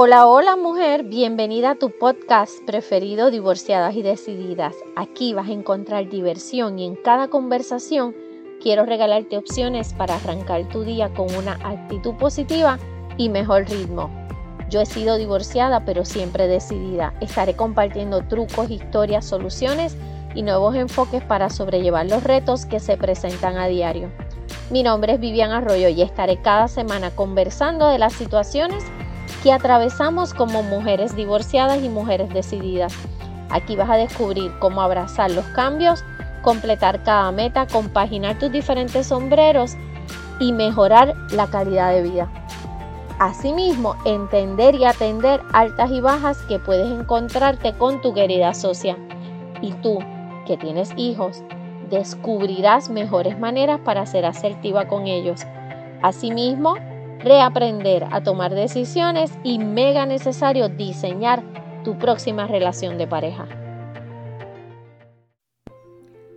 [0.00, 4.76] Hola, hola mujer, bienvenida a tu podcast preferido Divorciadas y Decididas.
[4.94, 8.14] Aquí vas a encontrar diversión y en cada conversación
[8.62, 12.78] quiero regalarte opciones para arrancar tu día con una actitud positiva
[13.16, 14.08] y mejor ritmo.
[14.70, 17.12] Yo he sido divorciada pero siempre decidida.
[17.20, 19.96] Estaré compartiendo trucos, historias, soluciones
[20.32, 24.12] y nuevos enfoques para sobrellevar los retos que se presentan a diario.
[24.70, 28.84] Mi nombre es Vivian Arroyo y estaré cada semana conversando de las situaciones
[29.42, 32.94] que atravesamos como mujeres divorciadas y mujeres decididas.
[33.50, 36.04] Aquí vas a descubrir cómo abrazar los cambios,
[36.42, 39.76] completar cada meta, compaginar tus diferentes sombreros
[40.40, 42.30] y mejorar la calidad de vida.
[43.18, 48.96] Asimismo, entender y atender altas y bajas que puedes encontrarte con tu querida socia.
[49.60, 49.98] Y tú,
[50.46, 51.42] que tienes hijos,
[51.90, 55.42] descubrirás mejores maneras para ser asertiva con ellos.
[56.02, 56.76] Asimismo,
[57.20, 61.42] reaprender a tomar decisiones y mega necesario diseñar
[61.82, 63.48] tu próxima relación de pareja.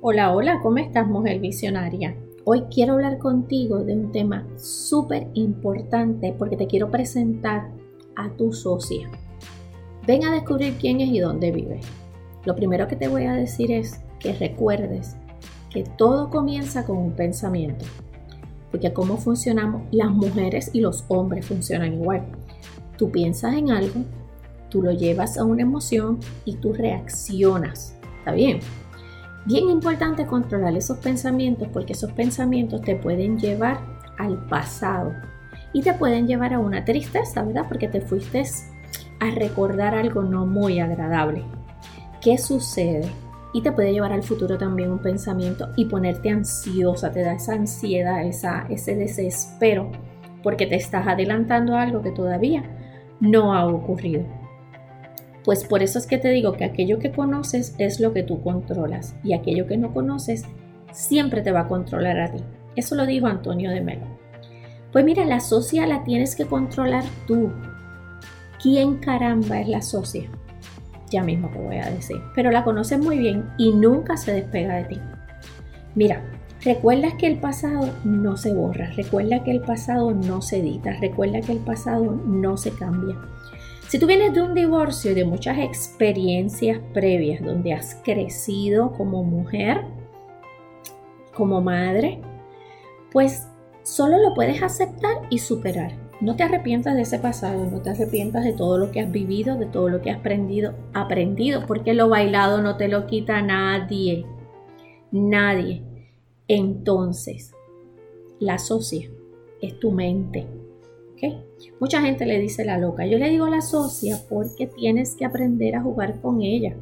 [0.00, 2.16] Hola, hola, ¿cómo estás mujer visionaria?
[2.44, 7.68] Hoy quiero hablar contigo de un tema súper importante porque te quiero presentar
[8.16, 9.08] a tu socia.
[10.06, 11.80] Ven a descubrir quién es y dónde vive.
[12.44, 15.16] Lo primero que te voy a decir es que recuerdes
[15.70, 17.84] que todo comienza con un pensamiento
[18.72, 22.24] porque cómo funcionamos las mujeres y los hombres funcionan igual.
[22.96, 24.00] Tú piensas en algo,
[24.70, 27.96] tú lo llevas a una emoción y tú reaccionas.
[28.18, 28.58] ¿Está bien?
[29.44, 33.80] Bien importante controlar esos pensamientos porque esos pensamientos te pueden llevar
[34.18, 35.12] al pasado
[35.72, 37.66] y te pueden llevar a una tristeza, ¿verdad?
[37.68, 38.42] Porque te fuiste
[39.20, 41.44] a recordar algo no muy agradable.
[42.20, 43.10] ¿Qué sucede?
[43.52, 47.54] Y te puede llevar al futuro también un pensamiento y ponerte ansiosa, te da esa
[47.54, 49.90] ansiedad, esa, ese desespero,
[50.42, 52.64] porque te estás adelantando a algo que todavía
[53.20, 54.24] no ha ocurrido.
[55.44, 58.42] Pues por eso es que te digo que aquello que conoces es lo que tú
[58.42, 60.44] controlas y aquello que no conoces
[60.92, 62.42] siempre te va a controlar a ti.
[62.76, 64.06] Eso lo dijo Antonio de Melo.
[64.92, 67.50] Pues mira, la socia la tienes que controlar tú.
[68.62, 70.28] ¿Quién caramba es la socia?
[71.12, 74.76] Ya mismo te voy a decir, pero la conoces muy bien y nunca se despega
[74.76, 75.00] de ti.
[75.94, 76.22] Mira,
[76.64, 81.40] recuerda que el pasado no se borra, recuerda que el pasado no se edita, recuerda
[81.40, 83.16] que el pasado no se cambia.
[83.88, 89.22] Si tú vienes de un divorcio y de muchas experiencias previas donde has crecido como
[89.22, 89.82] mujer,
[91.34, 92.20] como madre,
[93.12, 93.46] pues
[93.82, 96.01] solo lo puedes aceptar y superar.
[96.22, 99.58] No te arrepientas de ese pasado, no te arrepientas de todo lo que has vivido,
[99.58, 104.24] de todo lo que has aprendido, aprendido, porque lo bailado no te lo quita nadie,
[105.10, 105.82] nadie.
[106.46, 107.52] Entonces,
[108.38, 109.10] la socia
[109.60, 110.46] es tu mente.
[111.80, 113.04] Mucha gente le dice la loca.
[113.04, 116.76] Yo le digo la socia porque tienes que aprender a jugar con ella.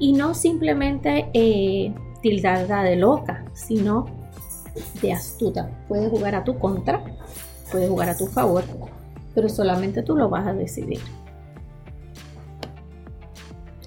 [0.00, 4.06] Y no simplemente eh, tildarla de loca, sino
[5.00, 5.70] de astuta.
[5.86, 7.04] Puedes jugar a tu contra
[7.70, 8.64] puede jugar a tu favor,
[9.34, 11.00] pero solamente tú lo vas a decidir.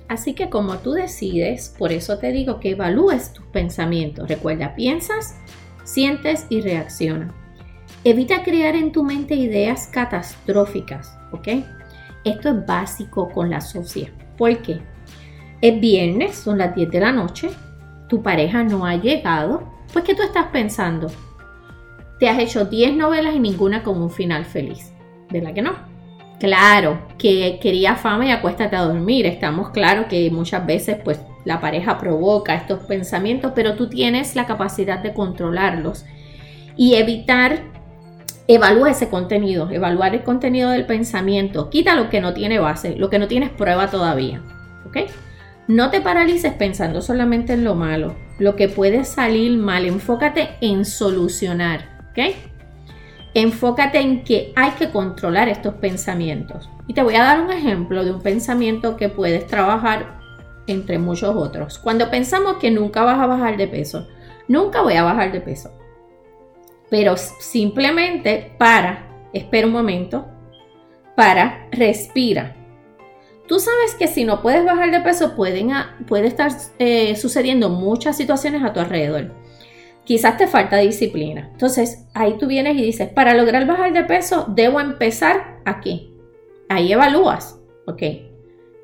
[0.08, 4.28] Así que como tú decides, por eso te digo que evalúes tus pensamientos.
[4.28, 5.36] Recuerda, piensas,
[5.84, 7.32] sientes y reaccionas.
[8.04, 11.48] Evita crear en tu mente ideas catastróficas, ¿ok?
[12.24, 14.12] Esto es básico con la sociedad.
[14.36, 14.82] ¿Por qué?
[15.62, 17.50] Es viernes, son las 10 de la noche,
[18.08, 19.64] tu pareja no ha llegado,
[19.94, 21.12] pues ¿qué tú estás pensando?
[22.20, 24.92] Te has hecho 10 novelas y ninguna con un final feliz.
[25.30, 25.74] ¿Verdad que no?
[26.40, 29.26] Claro, que quería fama y acuéstate a dormir.
[29.26, 34.46] Estamos claros que muchas veces pues la pareja provoca estos pensamientos, pero tú tienes la
[34.46, 36.06] capacidad de controlarlos
[36.76, 37.64] y evitar,
[38.48, 41.70] evalúa ese contenido, evaluar el contenido del pensamiento.
[41.70, 44.42] Quita lo que no tiene base, lo que no tienes prueba todavía.
[44.88, 44.98] ¿Ok?
[45.68, 49.86] No te paralices pensando solamente en lo malo, lo que puede salir mal.
[49.86, 51.99] Enfócate en solucionar.
[53.34, 56.70] Enfócate en que hay que controlar estos pensamientos.
[56.88, 60.20] Y te voy a dar un ejemplo de un pensamiento que puedes trabajar
[60.68, 61.78] entre muchos otros.
[61.78, 64.08] Cuando pensamos que nunca vas a bajar de peso,
[64.48, 65.72] nunca voy a bajar de peso.
[66.90, 70.26] Pero simplemente para, espera un momento,
[71.16, 72.56] para, respira.
[73.48, 75.72] Tú sabes que si no puedes bajar de peso, pueden,
[76.08, 79.32] puede estar eh, sucediendo muchas situaciones a tu alrededor
[80.10, 81.50] quizás te falta disciplina.
[81.52, 86.16] Entonces, ahí tú vienes y dices, para lograr bajar de peso, debo empezar aquí.
[86.68, 88.02] Ahí evalúas, ¿ok?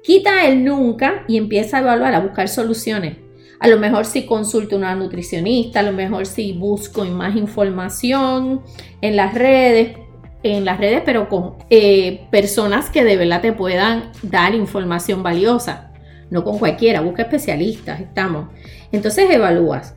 [0.04, 3.18] Quita el nunca y empieza a evaluar, a buscar soluciones.
[3.60, 8.62] A lo mejor si consulto a una nutricionista, a lo mejor si busco más información
[9.01, 9.98] en las redes,
[10.44, 15.92] en las redes, pero con eh, personas que de verdad te puedan dar información valiosa.
[16.30, 18.50] No con cualquiera, busca especialistas, estamos.
[18.92, 19.95] Entonces evalúas.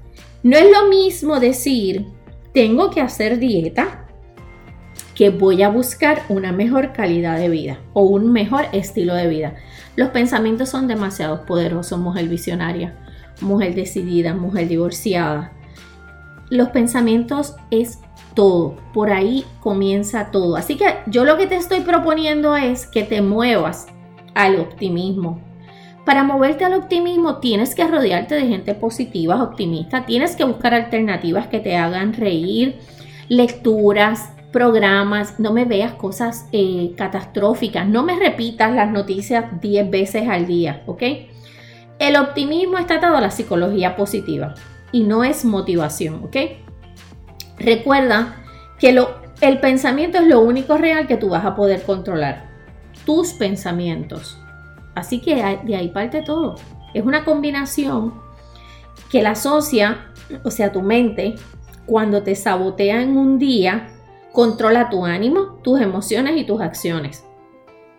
[0.49, 2.06] No es lo mismo decir,
[2.55, 4.06] tengo que hacer dieta,
[5.15, 9.56] que voy a buscar una mejor calidad de vida o un mejor estilo de vida.
[9.95, 12.97] Los pensamientos son demasiado poderosos, mujer visionaria,
[13.43, 15.53] mujer decidida, mujer divorciada.
[16.49, 17.99] Los pensamientos es
[18.33, 20.56] todo, por ahí comienza todo.
[20.56, 23.89] Así que yo lo que te estoy proponiendo es que te muevas
[24.35, 25.47] al optimismo.
[26.08, 31.49] Para moverte al optimismo tienes que rodearte de gente positiva, optimista, tienes que buscar alternativas
[31.49, 32.78] que te hagan reír,
[33.28, 40.26] lecturas, programas, no me veas cosas eh, catastróficas, no me repitas las noticias 10 veces
[40.31, 41.02] al día, ¿ok?
[41.99, 44.54] El optimismo está atado a la psicología positiva
[44.90, 46.37] y no es motivación, ¿ok?
[47.58, 48.37] Recuerda
[48.78, 49.11] que lo,
[49.43, 52.49] el pensamiento es lo único real que tú vas a poder controlar,
[53.04, 54.38] tus pensamientos.
[54.99, 56.56] Así que de ahí parte todo.
[56.95, 58.15] Es una combinación
[59.11, 60.12] que la asocia,
[60.45, 61.35] o sea, tu mente,
[61.87, 63.89] cuando te sabotea en un día,
[64.39, 67.25] Controla tu ánimo, tus emociones y tus acciones.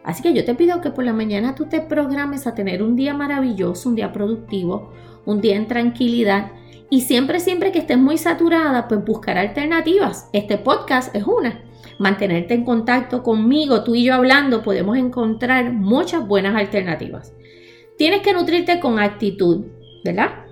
[0.03, 2.95] Así que yo te pido que por la mañana tú te programes a tener un
[2.95, 4.93] día maravilloso, un día productivo,
[5.25, 6.51] un día en tranquilidad
[6.89, 10.29] y siempre, siempre que estés muy saturada, pues buscar alternativas.
[10.31, 11.61] Este podcast es una.
[11.99, 17.33] Mantenerte en contacto conmigo, tú y yo hablando, podemos encontrar muchas buenas alternativas.
[17.97, 19.65] Tienes que nutrirte con actitud,
[20.05, 20.45] ¿verdad?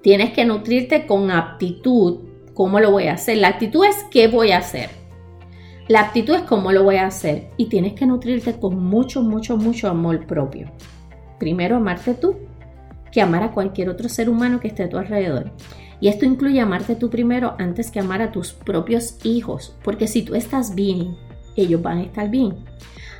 [0.00, 2.20] Tienes que nutrirte con aptitud.
[2.54, 3.36] ¿Cómo lo voy a hacer?
[3.36, 4.88] La actitud es qué voy a hacer.
[5.88, 9.58] La actitud es cómo lo voy a hacer y tienes que nutrirte con mucho, mucho,
[9.58, 10.72] mucho amor propio.
[11.38, 12.36] Primero amarte tú,
[13.12, 15.52] que amar a cualquier otro ser humano que esté a tu alrededor.
[16.02, 20.22] Y esto incluye amarte tú primero antes que amar a tus propios hijos, porque si
[20.22, 21.16] tú estás bien,
[21.54, 22.56] ellos van a estar bien.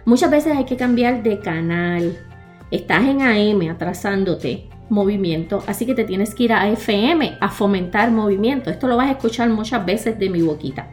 [0.05, 2.19] Muchas veces hay que cambiar de canal.
[2.73, 8.11] Estás en AM atrasándote movimiento, así que te tienes que ir a FM a fomentar
[8.11, 8.69] movimiento.
[8.69, 10.91] Esto lo vas a escuchar muchas veces de mi boquita.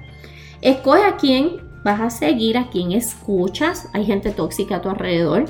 [0.61, 1.53] Escoge a quién
[1.83, 3.89] vas a seguir, a quién escuchas.
[3.93, 5.45] Hay gente tóxica a tu alrededor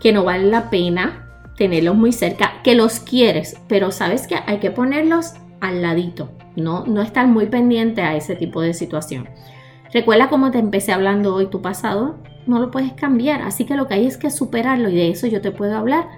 [0.00, 1.28] que no vale la pena
[1.58, 6.84] tenerlos muy cerca, que los quieres, pero sabes que hay que ponerlos al ladito, no,
[6.86, 9.28] no estar muy pendiente a ese tipo de situación.
[9.92, 12.16] Recuerda cómo te empecé hablando hoy, tu pasado
[12.46, 15.26] no lo puedes cambiar, así que lo que hay es que superarlo y de eso
[15.26, 16.08] yo te puedo hablar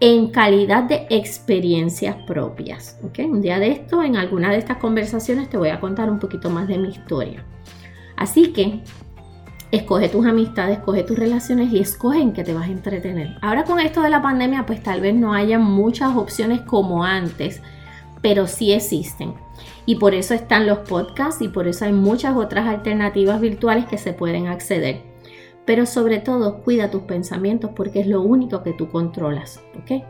[0.00, 3.00] en calidad de experiencias propias.
[3.18, 6.50] Un día de esto, en alguna de estas conversaciones, te voy a contar un poquito
[6.50, 7.44] más de mi historia.
[8.16, 8.80] Así que
[9.72, 13.36] escoge tus amistades, escoge tus relaciones y escoge en qué te vas a entretener.
[13.42, 17.60] Ahora con esto de la pandemia, pues tal vez no haya muchas opciones como antes,
[18.22, 19.34] pero sí existen.
[19.86, 23.98] Y por eso están los podcasts y por eso hay muchas otras alternativas virtuales que
[23.98, 25.02] se pueden acceder.
[25.64, 30.02] Pero sobre todo, cuida tus pensamientos porque es lo único que tú controlas, ¿ok?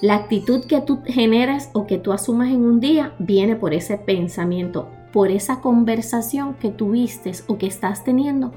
[0.00, 3.98] La actitud que tú generas o que tú asumas en un día viene por ese
[3.98, 8.52] pensamiento, por esa conversación que tuviste o que estás teniendo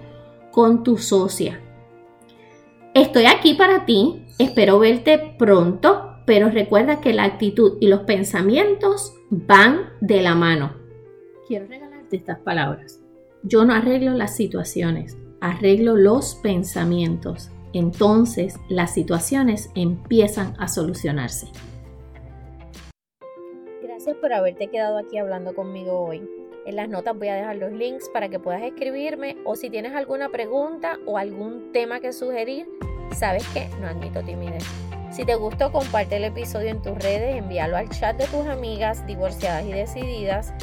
[0.51, 1.59] con tu socia.
[2.93, 5.96] Estoy aquí para ti, espero verte pronto,
[6.27, 10.73] pero recuerda que la actitud y los pensamientos van de la mano.
[11.47, 13.01] Quiero regalarte estas palabras.
[13.43, 21.47] Yo no arreglo las situaciones, arreglo los pensamientos, entonces las situaciones empiezan a solucionarse.
[23.81, 26.21] Gracias por haberte quedado aquí hablando conmigo hoy.
[26.65, 29.93] En las notas voy a dejar los links para que puedas escribirme o si tienes
[29.93, 32.67] alguna pregunta o algún tema que sugerir,
[33.15, 34.86] sabes que no admito timidez.
[35.17, 39.05] Si te gustó, comparte el episodio en tus redes, envíalo al chat de tus amigas
[39.07, 40.53] divorciadas y decididas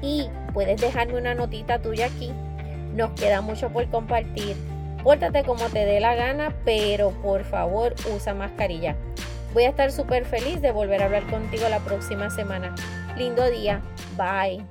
[0.00, 2.32] y puedes dejarme una notita tuya aquí
[2.94, 4.56] nos queda mucho por compartir.
[5.02, 8.96] Pórtate como te dé la gana, pero por favor usa mascarilla.
[9.52, 12.74] Voy a estar súper feliz de volver a hablar contigo la próxima semana.
[13.16, 13.82] Lindo día.
[14.16, 14.64] Bye.